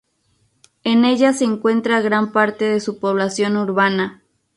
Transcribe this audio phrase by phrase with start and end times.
[0.83, 4.23] En ella se concentra gran parte de su población urbana.